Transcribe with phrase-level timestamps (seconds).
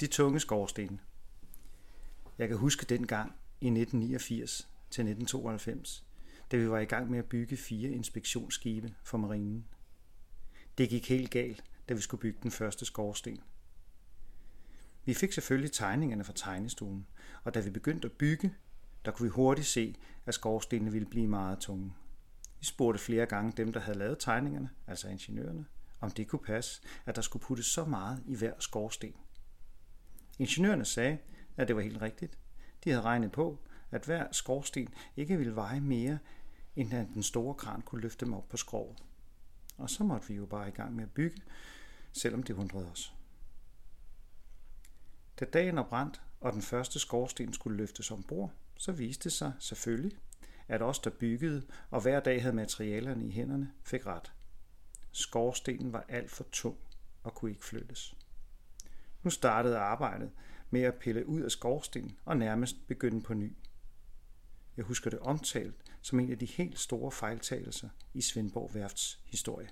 [0.00, 1.00] De tunge skorsten.
[2.38, 6.04] Jeg kan huske den gang i 1989 til 1992,
[6.50, 9.66] da vi var i gang med at bygge fire inspektionsskibe for marinen.
[10.78, 13.40] Det gik helt galt, da vi skulle bygge den første skorsten.
[15.04, 17.06] Vi fik selvfølgelig tegningerne fra tegnestuen,
[17.44, 18.54] og da vi begyndte at bygge,
[19.04, 19.96] der kunne vi hurtigt se,
[20.26, 21.92] at skorstenene ville blive meget tunge.
[22.60, 25.66] Vi spurgte flere gange dem, der havde lavet tegningerne, altså ingeniørerne,
[26.00, 29.14] om det kunne passe, at der skulle puttes så meget i hver skorsten.
[30.40, 31.18] Ingeniørerne sagde,
[31.56, 32.38] at det var helt rigtigt.
[32.84, 33.58] De havde regnet på,
[33.90, 36.18] at hver skorsten ikke ville veje mere,
[36.76, 39.02] end at den store kran kunne løfte dem op på skroget.
[39.78, 41.42] Og så måtte vi jo bare i gang med at bygge,
[42.12, 43.14] selvom det undrede os.
[45.40, 49.52] Da dagen er brændt, og den første skorsten skulle løftes ombord, så viste det sig
[49.58, 50.18] selvfølgelig,
[50.68, 54.32] at os, der byggede og hver dag havde materialerne i hænderne, fik ret.
[55.12, 56.76] Skorstenen var alt for tung
[57.22, 58.14] og kunne ikke flyttes.
[59.22, 60.30] Nu startede arbejdet
[60.70, 63.56] med at pille ud af skorstenen og nærmest begynde på ny.
[64.76, 69.68] Jeg husker det omtalt som en af de helt store fejltagelser i Svendborg Værfts historie.